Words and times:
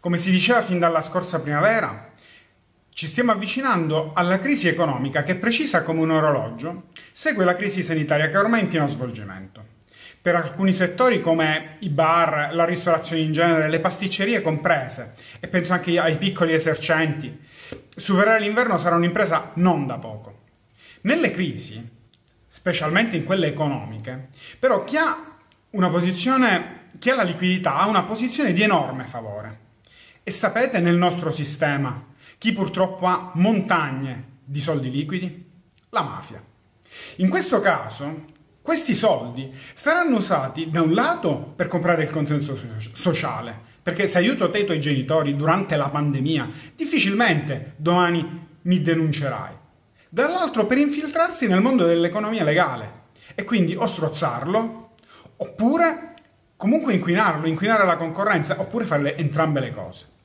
Come 0.00 0.16
si 0.16 0.30
diceva 0.30 0.62
fin 0.62 0.78
dalla 0.78 1.02
scorsa 1.02 1.40
primavera, 1.40 2.12
ci 2.88 3.06
stiamo 3.06 3.32
avvicinando 3.32 4.12
alla 4.14 4.38
crisi 4.38 4.66
economica 4.66 5.22
che, 5.22 5.34
precisa 5.34 5.82
come 5.82 6.00
un 6.00 6.10
orologio, 6.10 6.84
segue 7.12 7.44
la 7.44 7.54
crisi 7.54 7.82
sanitaria 7.82 8.28
che 8.28 8.32
è 8.32 8.38
ormai 8.38 8.60
in 8.60 8.68
pieno 8.68 8.86
svolgimento. 8.86 9.62
Per 10.22 10.34
alcuni 10.34 10.72
settori 10.72 11.20
come 11.20 11.76
i 11.80 11.90
bar, 11.90 12.54
la 12.54 12.64
ristorazione 12.64 13.20
in 13.20 13.32
genere, 13.32 13.68
le 13.68 13.80
pasticcerie 13.80 14.40
comprese, 14.40 15.16
e 15.38 15.48
penso 15.48 15.74
anche 15.74 15.98
ai 15.98 16.16
piccoli 16.16 16.54
esercenti, 16.54 17.38
superare 17.94 18.40
l'inverno 18.40 18.78
sarà 18.78 18.96
un'impresa 18.96 19.50
non 19.56 19.86
da 19.86 19.98
poco. 19.98 20.44
Nelle 21.02 21.30
crisi, 21.30 21.86
specialmente 22.48 23.16
in 23.16 23.24
quelle 23.24 23.48
economiche, 23.48 24.28
però 24.58 24.82
chi 24.84 24.96
ha 24.96 25.36
una 25.72 25.90
posizione, 25.90 26.86
chi 26.98 27.10
ha 27.10 27.16
la 27.16 27.22
liquidità 27.22 27.76
ha 27.76 27.86
una 27.86 28.04
posizione 28.04 28.54
di 28.54 28.62
enorme 28.62 29.04
favore. 29.04 29.68
E 30.30 30.32
sapete 30.32 30.78
nel 30.78 30.94
nostro 30.94 31.32
sistema 31.32 32.06
chi 32.38 32.52
purtroppo 32.52 33.06
ha 33.06 33.32
montagne 33.34 34.36
di 34.44 34.60
soldi 34.60 34.88
liquidi? 34.88 35.50
La 35.88 36.02
mafia. 36.02 36.40
In 37.16 37.28
questo 37.28 37.58
caso, 37.58 38.26
questi 38.62 38.94
soldi 38.94 39.52
saranno 39.74 40.18
usati 40.18 40.70
da 40.70 40.82
un 40.82 40.92
lato 40.92 41.52
per 41.56 41.66
comprare 41.66 42.04
il 42.04 42.10
consenso 42.10 42.56
sociale, 42.92 43.58
perché 43.82 44.06
se 44.06 44.18
aiuto 44.18 44.50
te 44.50 44.60
i 44.60 44.64
tuoi 44.64 44.80
genitori 44.80 45.34
durante 45.34 45.74
la 45.74 45.88
pandemia, 45.88 46.48
difficilmente 46.76 47.72
domani 47.74 48.46
mi 48.62 48.82
denuncerai 48.82 49.54
dall'altro 50.08 50.64
per 50.64 50.78
infiltrarsi 50.78 51.48
nel 51.48 51.60
mondo 51.60 51.86
dell'economia 51.86 52.44
legale 52.44 53.06
e 53.34 53.42
quindi 53.42 53.74
o 53.74 53.84
strozzarlo 53.84 54.90
oppure 55.38 56.14
comunque 56.56 56.92
inquinarlo, 56.92 57.48
inquinare 57.48 57.84
la 57.84 57.96
concorrenza 57.96 58.60
oppure 58.60 58.84
fare 58.84 59.16
entrambe 59.16 59.58
le 59.58 59.72
cose. 59.72 60.18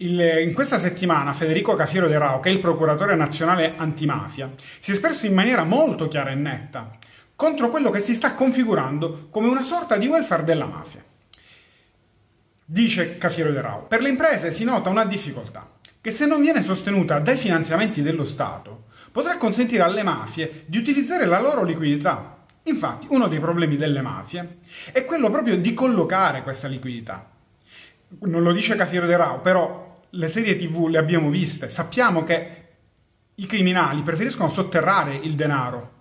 Il, 0.00 0.20
in 0.20 0.54
questa 0.54 0.78
settimana 0.78 1.32
Federico 1.32 1.74
Cafiero 1.74 2.06
De 2.06 2.16
Rao, 2.16 2.38
che 2.38 2.50
è 2.50 2.52
il 2.52 2.60
procuratore 2.60 3.16
nazionale 3.16 3.74
antimafia, 3.76 4.52
si 4.78 4.92
è 4.92 4.94
espresso 4.94 5.26
in 5.26 5.34
maniera 5.34 5.64
molto 5.64 6.06
chiara 6.06 6.30
e 6.30 6.36
netta 6.36 6.96
contro 7.34 7.68
quello 7.68 7.90
che 7.90 7.98
si 8.00 8.14
sta 8.14 8.34
configurando 8.34 9.28
come 9.30 9.48
una 9.48 9.64
sorta 9.64 9.96
di 9.96 10.06
welfare 10.06 10.44
della 10.44 10.66
mafia. 10.66 11.04
Dice 12.64 13.16
Cafiero 13.18 13.50
De 13.50 13.60
Rao, 13.60 13.86
per 13.86 14.00
le 14.00 14.08
imprese 14.08 14.52
si 14.52 14.62
nota 14.62 14.88
una 14.88 15.04
difficoltà, 15.04 15.68
che 16.00 16.10
se 16.12 16.26
non 16.26 16.40
viene 16.40 16.62
sostenuta 16.62 17.18
dai 17.18 17.36
finanziamenti 17.36 18.00
dello 18.00 18.24
Stato, 18.24 18.84
potrà 19.10 19.36
consentire 19.36 19.82
alle 19.82 20.02
mafie 20.04 20.64
di 20.66 20.78
utilizzare 20.78 21.26
la 21.26 21.40
loro 21.40 21.64
liquidità. 21.64 22.44
Infatti, 22.64 23.06
uno 23.10 23.26
dei 23.26 23.40
problemi 23.40 23.76
delle 23.76 24.02
mafie 24.02 24.56
è 24.92 25.04
quello 25.04 25.30
proprio 25.30 25.56
di 25.56 25.74
collocare 25.74 26.42
questa 26.42 26.68
liquidità. 26.68 27.30
Non 28.20 28.42
lo 28.42 28.52
dice 28.52 28.76
Cafiero 28.76 29.06
De 29.06 29.16
Rao, 29.16 29.40
però 29.40 29.87
le 30.10 30.28
serie 30.28 30.56
TV 30.56 30.88
le 30.88 30.98
abbiamo 30.98 31.30
viste, 31.30 31.68
sappiamo 31.68 32.24
che 32.24 32.56
i 33.34 33.46
criminali 33.46 34.02
preferiscono 34.02 34.48
sotterrare 34.48 35.14
il 35.14 35.34
denaro, 35.34 35.92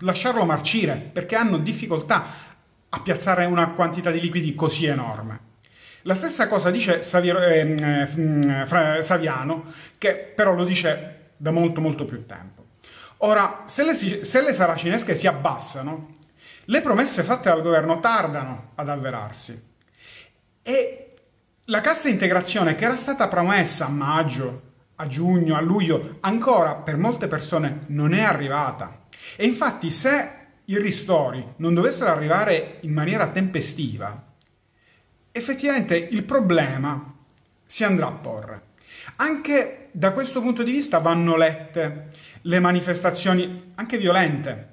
lasciarlo 0.00 0.44
marcire, 0.44 1.10
perché 1.12 1.34
hanno 1.34 1.58
difficoltà 1.58 2.24
a 2.88 3.00
piazzare 3.00 3.44
una 3.44 3.70
quantità 3.70 4.10
di 4.10 4.20
liquidi 4.20 4.54
così 4.54 4.86
enorme. 4.86 5.52
La 6.02 6.14
stessa 6.14 6.48
cosa 6.48 6.70
dice 6.70 7.02
Saviero, 7.02 7.40
eh, 7.40 7.74
eh, 7.74 9.02
Saviano, 9.02 9.64
che 9.98 10.14
però 10.14 10.54
lo 10.54 10.64
dice 10.64 11.30
da 11.36 11.50
molto 11.50 11.80
molto 11.80 12.04
più 12.04 12.26
tempo. 12.26 12.62
Ora, 13.18 13.64
se 13.66 13.84
le, 13.84 13.94
se 13.94 14.42
le 14.42 14.52
saracinesche 14.52 15.14
si 15.14 15.26
abbassano, 15.26 16.12
le 16.66 16.80
promesse 16.82 17.22
fatte 17.22 17.48
dal 17.48 17.62
governo 17.62 18.00
tardano 18.00 18.72
ad 18.74 18.88
avverarsi. 18.88 19.72
E 20.62 21.03
la 21.68 21.80
cassa 21.80 22.08
integrazione 22.08 22.74
che 22.74 22.84
era 22.84 22.96
stata 22.96 23.26
promessa 23.28 23.86
a 23.86 23.90
maggio, 23.90 24.72
a 24.96 25.06
giugno, 25.06 25.56
a 25.56 25.60
luglio, 25.60 26.18
ancora 26.20 26.74
per 26.74 26.98
molte 26.98 27.26
persone 27.26 27.84
non 27.86 28.12
è 28.12 28.20
arrivata. 28.20 29.06
E 29.36 29.46
infatti 29.46 29.90
se 29.90 30.42
i 30.66 30.78
ristori 30.78 31.42
non 31.56 31.72
dovessero 31.72 32.10
arrivare 32.10 32.78
in 32.82 32.92
maniera 32.92 33.28
tempestiva, 33.28 34.32
effettivamente 35.32 35.96
il 35.96 36.22
problema 36.24 37.14
si 37.64 37.82
andrà 37.82 38.08
a 38.08 38.12
porre. 38.12 38.62
Anche 39.16 39.88
da 39.92 40.12
questo 40.12 40.42
punto 40.42 40.62
di 40.62 40.70
vista 40.70 40.98
vanno 40.98 41.34
lette 41.36 42.10
le 42.42 42.60
manifestazioni, 42.60 43.72
anche 43.74 43.96
violente, 43.96 44.72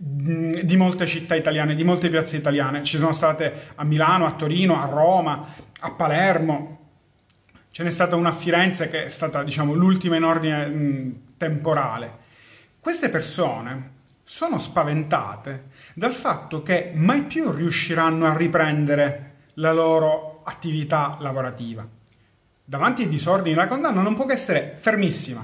di 0.00 0.76
molte 0.76 1.06
città 1.06 1.34
italiane, 1.34 1.74
di 1.74 1.82
molte 1.82 2.08
piazze 2.08 2.36
italiane. 2.36 2.84
Ci 2.84 2.98
sono 2.98 3.12
state 3.12 3.72
a 3.74 3.84
Milano, 3.84 4.26
a 4.26 4.34
Torino, 4.34 4.80
a 4.80 4.86
Roma, 4.86 5.54
a 5.80 5.90
Palermo. 5.90 6.76
Ce 7.70 7.82
n'è 7.82 7.90
stata 7.90 8.14
una 8.14 8.28
a 8.28 8.34
Firenze 8.34 8.88
che 8.88 9.04
è 9.04 9.08
stata, 9.08 9.42
diciamo, 9.42 9.74
l'ultima 9.74 10.16
in 10.16 10.22
ordine 10.22 10.66
mh, 10.66 11.20
temporale. 11.36 12.26
Queste 12.78 13.08
persone 13.08 13.96
sono 14.22 14.58
spaventate 14.58 15.70
dal 15.94 16.12
fatto 16.12 16.62
che 16.62 16.92
mai 16.94 17.22
più 17.22 17.50
riusciranno 17.50 18.26
a 18.26 18.36
riprendere 18.36 19.34
la 19.54 19.72
loro 19.72 20.40
attività 20.44 21.16
lavorativa 21.20 21.96
davanti 22.68 23.00
ai 23.02 23.08
disordini 23.08 23.54
la 23.54 23.66
condanna 23.66 24.02
non 24.02 24.14
può 24.14 24.26
che 24.26 24.34
essere 24.34 24.76
fermissima. 24.78 25.42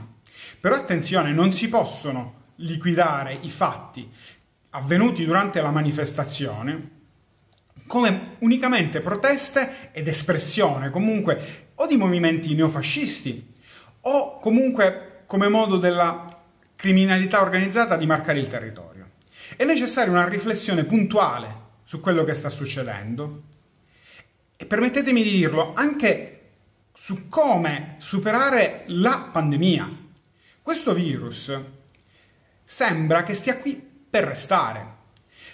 Però 0.60 0.74
attenzione, 0.74 1.32
non 1.32 1.52
si 1.52 1.70
possono 1.70 2.42
liquidare 2.56 3.38
i 3.40 3.48
fatti 3.48 4.10
avvenuti 4.76 5.24
durante 5.24 5.60
la 5.60 5.70
manifestazione 5.70 6.90
come 7.86 8.36
unicamente 8.40 9.00
proteste 9.00 9.90
ed 9.92 10.08
espressione 10.08 10.90
comunque 10.90 11.70
o 11.76 11.86
di 11.86 11.96
movimenti 11.96 12.54
neofascisti 12.54 13.52
o 14.02 14.38
comunque 14.38 15.22
come 15.26 15.48
modo 15.48 15.76
della 15.76 16.28
criminalità 16.76 17.40
organizzata 17.40 17.96
di 17.96 18.06
marcare 18.06 18.40
il 18.40 18.48
territorio. 18.48 19.10
È 19.56 19.64
necessaria 19.64 20.10
una 20.10 20.28
riflessione 20.28 20.84
puntuale 20.84 21.62
su 21.84 22.00
quello 22.00 22.24
che 22.24 22.34
sta 22.34 22.50
succedendo 22.50 23.42
e 24.56 24.66
permettetemi 24.66 25.22
di 25.22 25.30
dirlo 25.30 25.72
anche 25.74 26.40
su 26.92 27.28
come 27.28 27.94
superare 27.98 28.84
la 28.86 29.28
pandemia. 29.32 30.02
Questo 30.62 30.94
virus 30.94 31.56
sembra 32.64 33.22
che 33.22 33.34
stia 33.34 33.58
qui 33.58 33.92
per 34.14 34.22
restare. 34.22 34.92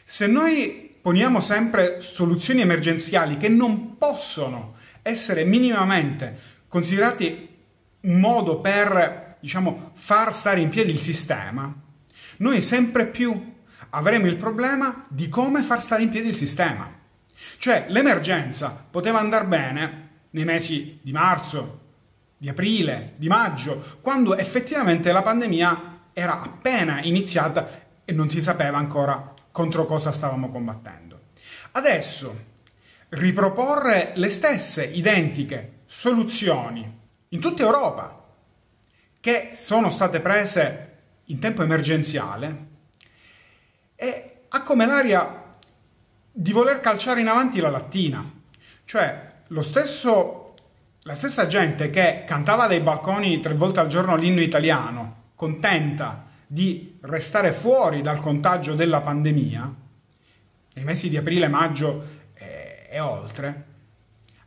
Se 0.04 0.26
noi 0.26 0.94
poniamo 1.00 1.40
sempre 1.40 2.02
soluzioni 2.02 2.60
emergenziali 2.60 3.38
che 3.38 3.48
non 3.48 3.96
possono 3.96 4.74
essere 5.00 5.44
minimamente 5.44 6.38
considerati 6.68 7.48
un 8.00 8.20
modo 8.20 8.60
per, 8.60 9.38
diciamo, 9.40 9.92
far 9.94 10.34
stare 10.34 10.60
in 10.60 10.68
piedi 10.68 10.90
il 10.90 10.98
sistema, 10.98 11.74
noi 12.36 12.60
sempre 12.60 13.06
più 13.06 13.54
avremo 13.88 14.26
il 14.26 14.36
problema 14.36 15.06
di 15.08 15.30
come 15.30 15.62
far 15.62 15.80
stare 15.80 16.02
in 16.02 16.10
piedi 16.10 16.28
il 16.28 16.36
sistema. 16.36 16.86
Cioè 17.56 17.86
l'emergenza 17.88 18.86
poteva 18.90 19.20
andare 19.20 19.46
bene 19.46 20.08
nei 20.32 20.44
mesi 20.44 20.98
di 21.00 21.12
marzo, 21.12 21.80
di 22.36 22.50
aprile, 22.50 23.14
di 23.16 23.26
maggio, 23.26 23.82
quando 24.02 24.36
effettivamente 24.36 25.12
la 25.12 25.22
pandemia 25.22 26.00
era 26.12 26.42
appena 26.42 27.00
iniziata 27.00 27.88
e 28.10 28.12
non 28.12 28.28
si 28.28 28.42
sapeva 28.42 28.76
ancora 28.76 29.32
contro 29.52 29.86
cosa 29.86 30.10
stavamo 30.10 30.50
combattendo. 30.50 31.28
Adesso 31.72 32.44
riproporre 33.10 34.10
le 34.16 34.30
stesse 34.30 34.84
identiche 34.84 35.82
soluzioni 35.86 36.98
in 37.28 37.40
tutta 37.40 37.62
Europa 37.62 38.24
che 39.20 39.50
sono 39.54 39.90
state 39.90 40.18
prese 40.18 40.98
in 41.26 41.38
tempo 41.38 41.62
emergenziale 41.62 42.66
e 43.94 44.40
ha 44.48 44.62
come 44.62 44.86
l'aria 44.86 45.44
di 46.32 46.50
voler 46.50 46.80
calciare 46.80 47.20
in 47.20 47.28
avanti 47.28 47.60
la 47.60 47.70
lattina, 47.70 48.28
cioè 48.86 49.34
stesso, 49.60 50.54
la 51.02 51.14
stessa 51.14 51.46
gente 51.46 51.90
che 51.90 52.24
cantava 52.26 52.66
dai 52.66 52.80
balconi 52.80 53.38
tre 53.38 53.54
volte 53.54 53.78
al 53.78 53.86
giorno 53.86 54.16
l'inno 54.16 54.40
italiano, 54.40 55.30
contenta 55.36 56.29
di 56.52 56.98
restare 57.02 57.52
fuori 57.52 58.00
dal 58.00 58.18
contagio 58.18 58.74
della 58.74 59.02
pandemia, 59.02 59.72
nei 60.74 60.84
mesi 60.84 61.08
di 61.08 61.16
aprile, 61.16 61.46
maggio 61.46 62.06
e, 62.34 62.88
e 62.90 62.98
oltre, 62.98 63.66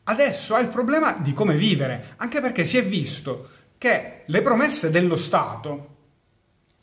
adesso 0.03 0.53
ha 0.53 0.59
il 0.59 0.67
problema 0.67 1.13
di 1.13 1.31
come 1.31 1.55
vivere, 1.55 2.15
anche 2.17 2.41
perché 2.41 2.65
si 2.65 2.77
è 2.77 2.83
visto 2.83 3.49
che 3.77 4.23
le 4.25 4.41
promesse 4.41 4.91
dello 4.91 5.15
Stato 5.15 5.91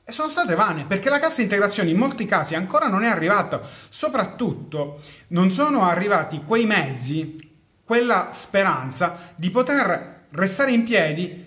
sono 0.06 0.30
state 0.30 0.54
vane 0.54 0.86
perché 0.86 1.10
la 1.10 1.20
cassa 1.20 1.42
integrazione 1.42 1.90
in 1.90 1.98
molti 1.98 2.24
casi 2.24 2.54
ancora 2.54 2.88
non 2.88 3.04
è 3.04 3.08
arrivata, 3.08 3.60
soprattutto 3.90 5.02
non 5.28 5.50
sono 5.50 5.82
arrivati 5.82 6.44
quei 6.46 6.64
mezzi 6.64 7.38
quella 7.84 8.30
speranza 8.32 9.34
di 9.36 9.50
poter 9.50 10.28
restare 10.30 10.72
in 10.72 10.84
piedi 10.84 11.46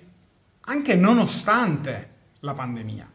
anche 0.62 0.96
nonostante 0.96 2.10
la 2.42 2.54
pandemia. 2.54 3.13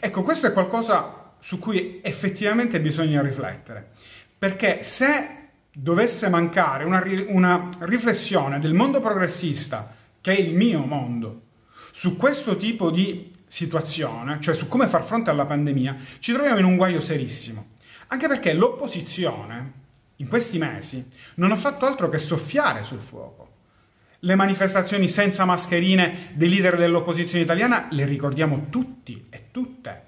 Ecco, 0.00 0.22
questo 0.22 0.46
è 0.46 0.52
qualcosa 0.52 1.34
su 1.38 1.58
cui 1.58 2.00
effettivamente 2.02 2.80
bisogna 2.80 3.22
riflettere, 3.22 3.90
perché 4.38 4.82
se 4.82 5.48
dovesse 5.72 6.28
mancare 6.28 6.84
una, 6.84 7.02
una 7.28 7.70
riflessione 7.80 8.58
del 8.58 8.74
mondo 8.74 9.00
progressista, 9.00 9.94
che 10.20 10.34
è 10.34 10.40
il 10.40 10.54
mio 10.54 10.80
mondo, 10.80 11.42
su 11.92 12.16
questo 12.16 12.56
tipo 12.56 12.90
di 12.90 13.34
situazione, 13.46 14.40
cioè 14.40 14.54
su 14.54 14.68
come 14.68 14.86
far 14.86 15.04
fronte 15.04 15.30
alla 15.30 15.46
pandemia, 15.46 15.96
ci 16.18 16.32
troviamo 16.32 16.58
in 16.58 16.64
un 16.64 16.76
guaio 16.76 17.00
serissimo. 17.00 17.74
Anche 18.08 18.28
perché 18.28 18.52
l'opposizione 18.52 19.72
in 20.16 20.28
questi 20.28 20.58
mesi 20.58 21.08
non 21.36 21.52
ha 21.52 21.56
fatto 21.56 21.86
altro 21.86 22.08
che 22.08 22.18
soffiare 22.18 22.82
sul 22.82 23.00
fuoco 23.00 23.55
le 24.26 24.34
manifestazioni 24.34 25.08
senza 25.08 25.44
mascherine 25.44 26.30
dei 26.34 26.48
leader 26.48 26.76
dell'opposizione 26.76 27.44
italiana 27.44 27.86
le 27.90 28.04
ricordiamo 28.04 28.66
tutti 28.70 29.28
e 29.30 29.50
tutte. 29.52 30.05